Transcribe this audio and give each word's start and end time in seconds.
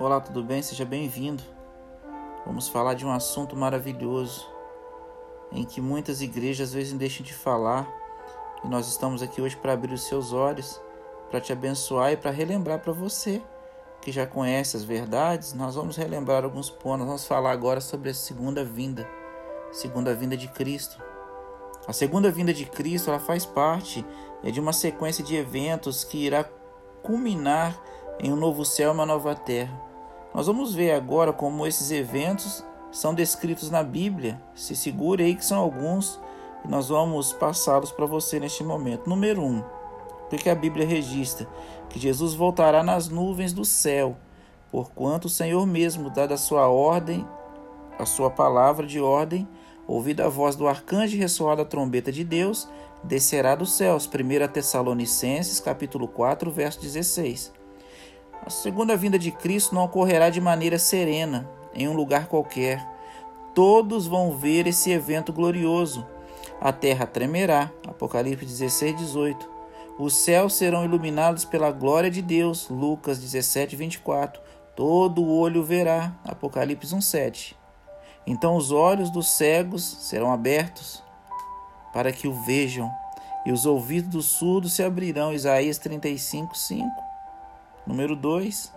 Olá, 0.00 0.20
tudo 0.20 0.44
bem? 0.44 0.62
Seja 0.62 0.84
bem-vindo. 0.84 1.42
Vamos 2.46 2.68
falar 2.68 2.94
de 2.94 3.04
um 3.04 3.10
assunto 3.10 3.56
maravilhoso 3.56 4.48
em 5.50 5.64
que 5.64 5.80
muitas 5.80 6.22
igrejas 6.22 6.68
às 6.68 6.74
vezes 6.74 6.92
deixam 6.92 7.26
de 7.26 7.34
falar 7.34 7.92
e 8.62 8.68
nós 8.68 8.86
estamos 8.86 9.22
aqui 9.22 9.42
hoje 9.42 9.56
para 9.56 9.72
abrir 9.72 9.92
os 9.92 10.04
seus 10.04 10.32
olhos, 10.32 10.80
para 11.28 11.40
te 11.40 11.52
abençoar 11.52 12.12
e 12.12 12.16
para 12.16 12.30
relembrar 12.30 12.78
para 12.78 12.92
você 12.92 13.42
que 14.00 14.12
já 14.12 14.24
conhece 14.24 14.76
as 14.76 14.84
verdades. 14.84 15.52
Nós 15.52 15.74
vamos 15.74 15.96
relembrar 15.96 16.44
alguns 16.44 16.70
pontos. 16.70 17.00
Nós 17.00 17.08
vamos 17.08 17.26
falar 17.26 17.50
agora 17.50 17.80
sobre 17.80 18.10
a 18.10 18.14
segunda 18.14 18.64
vinda, 18.64 19.04
segunda 19.72 20.14
vinda 20.14 20.36
de 20.36 20.46
Cristo. 20.46 21.02
A 21.88 21.92
segunda 21.92 22.30
vinda 22.30 22.54
de 22.54 22.66
Cristo 22.66 23.10
ela 23.10 23.18
faz 23.18 23.44
parte 23.44 24.06
é, 24.44 24.52
de 24.52 24.60
uma 24.60 24.72
sequência 24.72 25.24
de 25.24 25.34
eventos 25.34 26.04
que 26.04 26.18
irá 26.18 26.44
culminar 27.02 27.76
em 28.20 28.32
um 28.32 28.36
novo 28.36 28.64
céu 28.64 28.92
e 28.92 28.94
uma 28.94 29.04
nova 29.04 29.34
terra. 29.34 29.87
Nós 30.34 30.46
vamos 30.46 30.74
ver 30.74 30.92
agora 30.92 31.32
como 31.32 31.66
esses 31.66 31.90
eventos 31.90 32.64
são 32.92 33.14
descritos 33.14 33.70
na 33.70 33.82
Bíblia. 33.82 34.40
Se 34.54 34.76
segure 34.76 35.24
aí 35.24 35.34
que 35.34 35.44
são 35.44 35.58
alguns 35.58 36.20
e 36.64 36.68
nós 36.68 36.88
vamos 36.88 37.32
passá-los 37.32 37.90
para 37.90 38.06
você 38.06 38.38
neste 38.38 38.62
momento. 38.62 39.08
Número 39.08 39.42
1. 39.42 39.44
Um, 39.44 39.64
porque 40.28 40.50
a 40.50 40.54
Bíblia 40.54 40.86
registra 40.86 41.48
que 41.88 41.98
Jesus 41.98 42.34
voltará 42.34 42.82
nas 42.82 43.08
nuvens 43.08 43.52
do 43.52 43.64
céu, 43.64 44.16
porquanto 44.70 45.24
o 45.26 45.30
Senhor 45.30 45.66
mesmo, 45.66 46.10
dada 46.10 46.34
a 46.34 46.38
sua 46.38 46.68
ordem, 46.68 47.26
a 47.98 48.04
sua 48.04 48.30
palavra 48.30 48.86
de 48.86 49.00
ordem, 49.00 49.48
ouvida 49.86 50.26
a 50.26 50.28
voz 50.28 50.54
do 50.54 50.68
arcanjo 50.68 51.16
e 51.16 51.18
ressoada 51.18 51.62
a 51.62 51.64
trombeta 51.64 52.12
de 52.12 52.22
Deus, 52.22 52.68
descerá 53.02 53.54
dos 53.54 53.72
céus. 53.72 54.06
1 54.06 54.52
Tessalonicenses, 54.52 55.60
capítulo 55.60 56.06
4, 56.06 56.50
verso 56.50 56.80
16. 56.80 57.57
A 58.44 58.50
segunda 58.50 58.96
vinda 58.96 59.18
de 59.18 59.30
Cristo 59.30 59.74
não 59.74 59.84
ocorrerá 59.84 60.30
de 60.30 60.40
maneira 60.40 60.78
serena, 60.78 61.48
em 61.74 61.88
um 61.88 61.94
lugar 61.94 62.26
qualquer. 62.26 62.86
Todos 63.54 64.06
vão 64.06 64.36
ver 64.36 64.66
esse 64.66 64.90
evento 64.90 65.32
glorioso. 65.32 66.06
A 66.60 66.72
terra 66.72 67.06
tremerá. 67.06 67.70
Apocalipse 67.86 68.46
16, 68.46 68.96
18. 68.96 69.50
Os 69.98 70.16
céus 70.16 70.54
serão 70.54 70.84
iluminados 70.84 71.44
pela 71.44 71.70
glória 71.70 72.10
de 72.10 72.22
Deus. 72.22 72.68
Lucas 72.68 73.18
17, 73.18 73.76
24. 73.76 74.40
Todo 74.76 75.22
o 75.22 75.38
olho 75.38 75.62
verá. 75.64 76.14
Apocalipse 76.24 76.94
1, 76.94 77.00
7. 77.00 77.56
Então 78.26 78.56
os 78.56 78.70
olhos 78.70 79.10
dos 79.10 79.28
cegos 79.30 79.82
serão 80.02 80.32
abertos 80.32 81.02
para 81.92 82.12
que 82.12 82.28
o 82.28 82.34
vejam, 82.44 82.90
e 83.46 83.52
os 83.52 83.66
ouvidos 83.66 84.10
dos 84.10 84.26
surdos 84.26 84.74
se 84.74 84.82
abrirão. 84.82 85.32
Isaías 85.32 85.78
35, 85.78 86.56
5. 86.56 87.07
Número 87.88 88.14
2. 88.14 88.70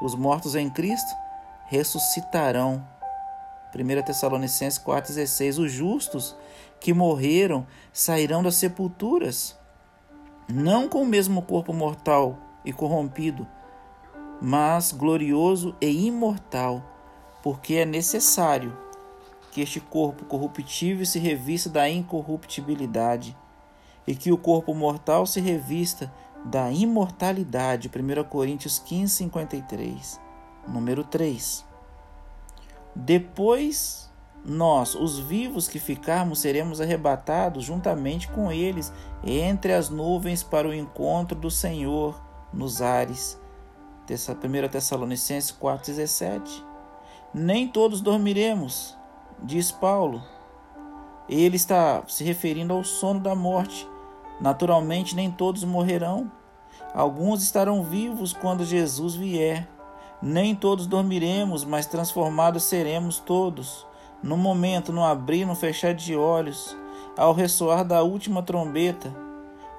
Os 0.00 0.14
mortos 0.14 0.54
em 0.54 0.70
Cristo 0.70 1.12
ressuscitarão. 1.66 2.86
1 3.74 4.02
Tessalonicenses 4.02 4.78
4,16. 4.78 5.58
Os 5.58 5.72
justos 5.72 6.36
que 6.78 6.94
morreram 6.94 7.66
sairão 7.92 8.40
das 8.40 8.54
sepulturas, 8.54 9.58
não 10.48 10.88
com 10.88 11.02
o 11.02 11.06
mesmo 11.06 11.42
corpo 11.42 11.72
mortal 11.72 12.38
e 12.64 12.72
corrompido, 12.72 13.48
mas 14.40 14.92
glorioso 14.92 15.74
e 15.80 16.06
imortal, 16.06 16.84
porque 17.42 17.74
é 17.74 17.84
necessário 17.84 18.78
que 19.50 19.60
este 19.60 19.80
corpo 19.80 20.24
corruptível 20.24 21.04
se 21.04 21.18
revista 21.18 21.68
da 21.68 21.90
incorruptibilidade 21.90 23.36
e 24.06 24.14
que 24.14 24.30
o 24.30 24.38
corpo 24.38 24.72
mortal 24.72 25.26
se 25.26 25.40
revista 25.40 26.12
da 26.44 26.70
imortalidade, 26.70 27.88
1 27.88 28.24
Coríntios 28.24 28.78
15, 28.78 29.14
53. 29.14 30.20
Número 30.66 31.04
3. 31.04 31.64
Depois 32.94 34.10
nós, 34.44 34.94
os 34.94 35.18
vivos 35.18 35.68
que 35.68 35.78
ficarmos, 35.78 36.40
seremos 36.40 36.80
arrebatados 36.80 37.64
juntamente 37.64 38.28
com 38.28 38.50
eles 38.50 38.92
entre 39.24 39.72
as 39.72 39.88
nuvens 39.88 40.42
para 40.42 40.68
o 40.68 40.74
encontro 40.74 41.38
do 41.38 41.50
Senhor 41.50 42.20
nos 42.52 42.82
ares. 42.82 43.40
1 44.08 44.68
Tessalonicenses 44.68 45.52
4,17. 45.52 46.64
Nem 47.32 47.68
todos 47.68 48.00
dormiremos, 48.00 48.96
diz 49.42 49.70
Paulo. 49.70 50.22
Ele 51.28 51.56
está 51.56 52.02
se 52.08 52.24
referindo 52.24 52.74
ao 52.74 52.84
sono 52.84 53.20
da 53.20 53.34
morte, 53.34 53.88
Naturalmente, 54.42 55.14
nem 55.14 55.30
todos 55.30 55.62
morrerão. 55.62 56.28
Alguns 56.94 57.42
estarão 57.42 57.82
vivos 57.82 58.32
quando 58.32 58.64
Jesus 58.64 59.14
vier. 59.14 59.68
Nem 60.20 60.54
todos 60.54 60.86
dormiremos, 60.86 61.64
mas 61.64 61.86
transformados 61.86 62.64
seremos 62.64 63.18
todos. 63.18 63.86
No 64.22 64.36
momento, 64.36 64.92
no 64.92 65.02
abrir, 65.04 65.44
no 65.44 65.54
fechar 65.54 65.94
de 65.94 66.14
olhos, 66.14 66.76
ao 67.16 67.32
ressoar 67.32 67.84
da 67.84 68.02
última 68.02 68.42
trombeta. 68.42 69.12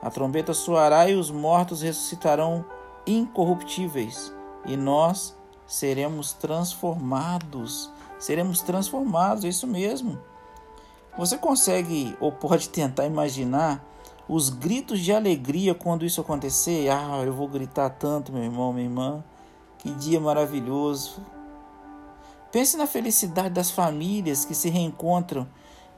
A 0.01 0.09
trombeta 0.09 0.53
soará 0.53 1.09
e 1.09 1.15
os 1.15 1.31
mortos 1.31 1.81
ressuscitarão 1.81 2.65
incorruptíveis, 3.07 4.33
e 4.65 4.75
nós 4.75 5.35
seremos 5.65 6.33
transformados. 6.33 7.89
Seremos 8.19 8.61
transformados, 8.61 9.45
é 9.45 9.47
isso 9.47 9.67
mesmo. 9.67 10.19
Você 11.17 11.37
consegue 11.37 12.17
ou 12.19 12.31
pode 12.31 12.69
tentar 12.69 13.05
imaginar 13.05 13.83
os 14.27 14.49
gritos 14.49 14.99
de 14.99 15.11
alegria 15.11 15.75
quando 15.75 16.05
isso 16.05 16.21
acontecer. 16.21 16.89
Ah, 16.89 17.21
eu 17.25 17.33
vou 17.33 17.47
gritar 17.47 17.89
tanto, 17.89 18.31
meu 18.31 18.43
irmão, 18.43 18.71
minha 18.71 18.85
irmã. 18.85 19.23
Que 19.77 19.91
dia 19.91 20.19
maravilhoso. 20.19 21.21
Pense 22.51 22.77
na 22.77 22.87
felicidade 22.87 23.49
das 23.49 23.71
famílias 23.71 24.45
que 24.45 24.53
se 24.53 24.69
reencontram 24.69 25.47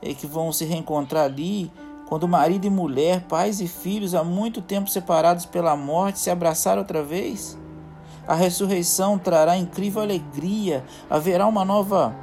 e 0.01 0.15
que 0.15 0.25
vão 0.25 0.51
se 0.51 0.65
reencontrar 0.65 1.25
ali 1.25 1.71
quando 2.07 2.27
marido 2.27 2.65
e 2.65 2.69
mulher, 2.69 3.21
pais 3.21 3.59
e 3.59 3.67
filhos 3.67 4.13
há 4.13 4.23
muito 4.23 4.61
tempo 4.61 4.89
separados 4.89 5.45
pela 5.45 5.75
morte 5.75 6.19
se 6.19 6.29
abraçar 6.29 6.77
outra 6.77 7.03
vez. 7.03 7.57
A 8.27 8.35
ressurreição 8.35 9.17
trará 9.17 9.57
incrível 9.57 10.01
alegria, 10.01 10.83
haverá 11.09 11.45
uma 11.45 11.65
nova 11.65 12.15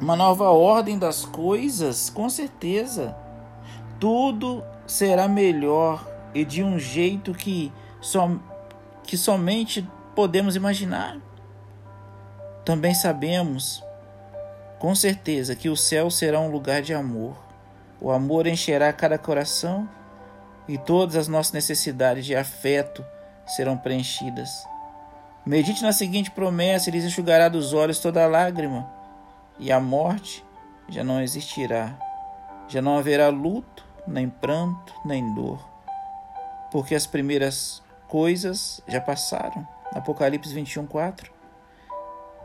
uma 0.00 0.14
nova 0.14 0.50
ordem 0.50 0.98
das 0.98 1.24
coisas, 1.24 2.10
com 2.10 2.28
certeza. 2.28 3.16
Tudo 3.98 4.62
será 4.86 5.26
melhor 5.26 6.06
e 6.34 6.44
de 6.44 6.62
um 6.62 6.78
jeito 6.78 7.32
que, 7.32 7.72
som, 8.00 8.38
que 9.02 9.16
somente 9.16 9.88
podemos 10.14 10.56
imaginar. 10.56 11.18
Também 12.64 12.94
sabemos, 12.94 13.82
com 14.78 14.94
certeza, 14.94 15.54
que 15.54 15.68
o 15.68 15.76
céu 15.76 16.10
será 16.10 16.40
um 16.40 16.50
lugar 16.50 16.82
de 16.82 16.92
amor. 16.92 17.36
O 18.00 18.10
amor 18.10 18.46
encherá 18.46 18.92
cada 18.92 19.16
coração 19.16 19.88
e 20.68 20.76
todas 20.76 21.16
as 21.16 21.28
nossas 21.28 21.52
necessidades 21.52 22.26
de 22.26 22.34
afeto 22.34 23.04
serão 23.46 23.76
preenchidas. 23.78 24.50
Medite 25.46 25.82
na 25.82 25.92
seguinte 25.92 26.30
promessa: 26.30 26.90
Ele 26.90 26.98
enxugará 26.98 27.48
dos 27.48 27.72
olhos 27.72 28.00
toda 28.00 28.26
lágrima, 28.26 28.90
e 29.58 29.70
a 29.70 29.78
morte 29.78 30.44
já 30.88 31.04
não 31.04 31.22
existirá. 31.22 31.96
Já 32.68 32.82
não 32.82 32.98
haverá 32.98 33.28
luto, 33.28 33.85
nem 34.06 34.28
pranto, 34.28 34.94
nem 35.04 35.34
dor, 35.34 35.66
porque 36.70 36.94
as 36.94 37.06
primeiras 37.06 37.82
coisas 38.08 38.80
já 38.86 39.00
passaram. 39.00 39.66
Apocalipse 39.92 40.52
21, 40.52 40.86
4. 40.86 41.32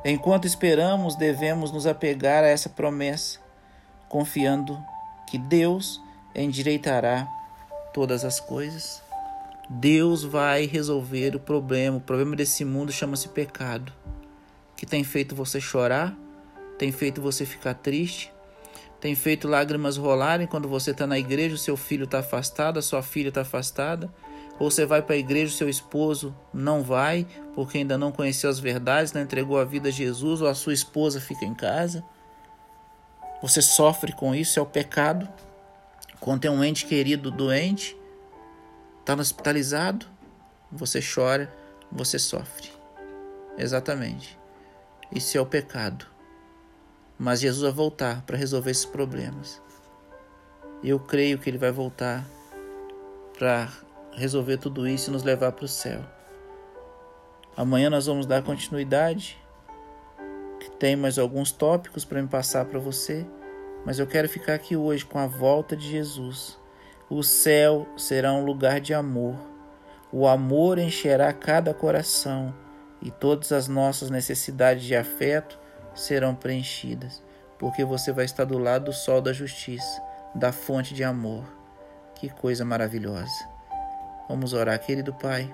Enquanto 0.04 0.48
esperamos, 0.48 1.16
devemos 1.16 1.72
nos 1.72 1.86
apegar 1.86 2.44
a 2.44 2.48
essa 2.48 2.70
promessa, 2.70 3.40
confiando 4.10 4.84
que 5.28 5.38
Deus 5.38 6.02
endireitará 6.34 7.28
todas 7.94 8.26
as 8.26 8.40
coisas. 8.40 9.04
Deus 9.70 10.24
vai 10.24 10.66
resolver 10.66 11.36
o 11.36 11.40
problema. 11.40 11.98
O 11.98 12.02
problema 12.02 12.36
desse 12.36 12.66
mundo 12.66 12.92
chama-se 12.92 13.30
pecado, 13.30 13.94
que 14.76 14.86
tem 14.86 15.04
feito 15.04 15.36
você 15.36 15.62
chorar, 15.62 16.16
tem 16.78 16.92
feito 16.92 17.22
você 17.22 17.46
ficar 17.46 17.76
triste, 17.76 18.34
tem 19.02 19.16
feito 19.16 19.48
lágrimas 19.48 19.98
rolarem 19.98 20.46
quando 20.46 20.70
você 20.70 20.92
está 20.92 21.08
na 21.08 21.18
igreja, 21.18 21.56
o 21.56 21.58
seu 21.58 21.76
filho 21.76 22.04
está 22.04 22.20
afastado, 22.20 22.78
a 22.78 22.84
sua 22.84 23.02
filha 23.02 23.30
está 23.30 23.42
afastada, 23.42 24.14
ou 24.60 24.70
você 24.70 24.86
vai 24.86 25.02
para 25.02 25.16
a 25.16 25.18
igreja, 25.18 25.52
o 25.52 25.58
seu 25.58 25.68
esposo 25.68 26.36
não 26.54 26.84
vai, 26.84 27.26
porque 27.56 27.80
ainda 27.80 27.98
não 27.98 28.12
conheceu 28.12 28.48
as 28.48 28.60
verdades, 28.60 29.12
não 29.12 29.24
entregou 29.24 29.60
a 29.60 29.66
vida 29.66 29.90
a 29.90 29.92
Jesus, 29.92 30.40
ou 30.40 30.48
a 30.48 30.54
sua 30.54 30.72
esposa 30.72 31.20
fica 31.20 31.44
em 31.44 31.56
casa. 31.56 32.04
Você 33.42 33.60
sofre 33.60 34.14
com 34.14 34.36
isso, 34.36 34.60
é 34.60 34.62
o 34.62 34.68
pecado. 34.68 35.28
Quando 36.20 36.42
tem 36.42 36.52
um 36.52 36.64
ente 36.64 36.86
querido 36.86 37.32
doente, 37.32 37.98
está 39.00 39.16
hospitalizado, 39.16 40.06
você 40.72 41.02
chora, 41.02 41.52
você 41.92 42.20
sofre. 42.20 42.70
Exatamente. 43.58 44.38
Isso 45.12 45.40
é 45.40 45.42
o 45.42 45.46
pecado. 45.46 46.06
Mas 47.22 47.40
Jesus 47.40 47.62
vai 47.62 47.72
voltar 47.72 48.24
para 48.24 48.36
resolver 48.36 48.72
esses 48.72 48.84
problemas. 48.84 49.62
Eu 50.84 51.00
creio 51.00 51.38
que 51.38 51.48
ele 51.48 51.60
vai 51.60 51.72
voltar 51.72 52.26
para 53.38 53.72
resolver 54.14 54.58
tudo 54.58 54.88
isso 54.88 55.12
e 55.12 55.14
nos 55.14 55.22
levar 55.22 55.52
para 55.52 55.66
o 55.66 55.68
céu. 55.68 56.02
Amanhã 57.56 57.92
nós 57.92 58.08
vamos 58.08 58.26
dar 58.26 58.42
continuidade 58.42 59.40
Tem 60.80 60.96
mais 60.96 61.20
alguns 61.20 61.52
tópicos 61.52 62.04
para 62.04 62.20
me 62.20 62.28
passar 62.28 62.66
para 62.66 62.80
você, 62.80 63.24
mas 63.86 64.00
eu 64.00 64.08
quero 64.08 64.28
ficar 64.28 64.56
aqui 64.56 64.76
hoje 64.76 65.06
com 65.06 65.20
a 65.20 65.28
volta 65.28 65.78
de 65.78 65.88
Jesus. 65.88 66.58
O 67.08 67.22
céu 67.22 67.88
será 67.96 68.34
um 68.34 68.44
lugar 68.44 68.80
de 68.80 68.96
amor. 68.96 69.36
O 70.12 70.26
amor 70.28 70.80
encherá 70.80 71.32
cada 71.34 71.72
coração 71.72 72.52
e 73.00 73.12
todas 73.12 73.52
as 73.52 73.68
nossas 73.68 74.10
necessidades 74.10 74.84
de 74.84 74.96
afeto 74.96 75.61
serão 75.94 76.36
preenchidas, 76.36 77.24
porque 77.58 77.84
você 77.84 78.12
vai 78.12 78.26
estar 78.26 78.46
do 78.46 78.58
lado 78.58 78.86
do 78.86 78.94
sol 78.94 79.22
da 79.22 79.34
justiça, 79.34 80.02
da 80.34 80.52
fonte 80.52 80.94
de 80.94 81.04
amor. 81.04 81.44
Que 82.16 82.30
coisa 82.30 82.64
maravilhosa. 82.64 83.50
Vamos 84.30 84.54
orar, 84.54 84.80
querido 84.80 85.14
Pai. 85.14 85.54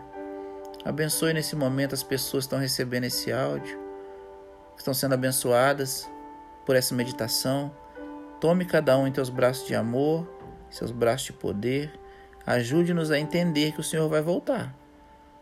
Abençoe 0.86 1.34
nesse 1.34 1.56
momento 1.56 1.95
as 1.95 2.04
pessoas 2.04 2.44
que 2.44 2.48
estão 2.48 2.60
recebendo 2.60 3.06
esse 3.06 3.31
áudio, 3.31 3.80
que 4.75 4.81
estão 4.81 4.94
sendo 4.94 5.13
abençoadas 5.13 6.10
por 6.66 6.75
essa 6.75 6.94
meditação. 6.94 7.72
Tome 8.40 8.66
cada 8.66 8.98
um 8.98 9.07
em 9.07 9.12
teus 9.12 9.30
braços 9.30 9.66
de 9.66 9.75
amor 9.75 10.38
seus 10.69 10.92
braços 10.92 11.28
de 11.28 11.33
poder. 11.33 11.92
Ajude-nos 12.45 13.12
a 13.12 13.19
entender 13.19 13.74
que 13.74 13.80
o 13.80 13.83
Senhor 13.83 14.07
vai 14.07 14.22
voltar 14.22 14.74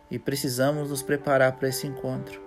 e 0.09 0.17
precisamos 0.17 0.89
nos 0.89 1.01
preparar 1.01 1.53
para 1.53 1.69
esse 1.69 1.85
encontro. 1.87 2.44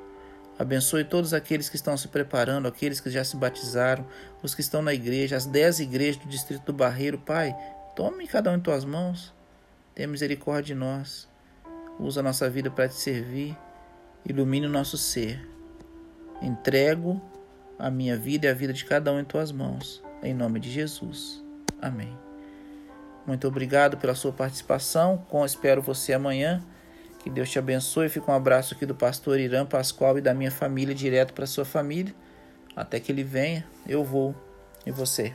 Abençoe 0.59 1.05
todos 1.05 1.33
aqueles 1.33 1.69
que 1.69 1.77
estão 1.77 1.97
se 1.97 2.09
preparando, 2.09 2.67
aqueles 2.67 2.99
que 2.99 3.09
já 3.11 3.23
se 3.23 3.37
batizaram, 3.37 4.05
os 4.43 4.57
que 4.57 4.61
estão 4.61 4.83
na 4.83 4.93
igreja, 4.93 5.37
as 5.37 5.47
dez 5.47 5.79
igrejas 5.79 6.17
do 6.17 6.29
distrito 6.29 6.65
do 6.65 6.73
Barreiro. 6.73 7.17
Pai, 7.17 7.57
tome 7.95 8.27
cada 8.27 8.51
um 8.51 8.57
em 8.57 8.61
tuas 8.61 8.85
mãos. 8.85 9.33
Tenha 9.95 10.09
misericórdia 10.09 10.75
de 10.75 10.81
nós. 10.81 11.29
Usa 12.01 12.21
a 12.21 12.23
nossa 12.25 12.51
vida 12.51 12.71
para 12.71 12.89
te 12.89 12.97
servir. 12.97 13.57
Ilumine 14.25 14.67
o 14.67 14.71
nosso 14.71 14.99
ser. 14.99 15.49
Entrego 16.43 17.23
a 17.79 17.89
minha 17.89 18.17
vida 18.17 18.47
e 18.47 18.51
a 18.51 18.55
vida 18.55 18.73
de 18.73 18.85
cada 18.85 19.13
um 19.13 19.21
em 19.21 19.25
tuas 19.25 19.53
mãos. 19.53 20.03
Em 20.23 20.35
nome 20.35 20.59
de 20.59 20.71
Jesus. 20.71 21.43
Amém. 21.81 22.17
Muito 23.25 23.47
obrigado 23.47 23.97
pela 23.97 24.15
sua 24.15 24.33
participação. 24.33 25.19
Com 25.29 25.45
espero 25.45 25.81
você 25.81 26.13
amanhã. 26.13 26.61
Que 27.19 27.31
Deus 27.31 27.51
te 27.51 27.59
abençoe. 27.59 28.09
Fica 28.09 28.31
um 28.31 28.35
abraço 28.35 28.75
aqui 28.75 28.87
do 28.87 28.95
pastor 28.95 29.39
Irã 29.39 29.67
Pascoal 29.67 30.19
e 30.19 30.21
da 30.21 30.33
minha 30.33 30.51
família 30.51 30.95
direto 30.95 31.33
para 31.33 31.47
sua 31.47 31.65
família. 31.65 32.15
Até 32.77 33.01
que 33.01 33.11
ele 33.11 33.25
venha, 33.25 33.67
eu 33.87 34.05
vou. 34.05 34.35
E 34.87 34.91
você? 34.91 35.35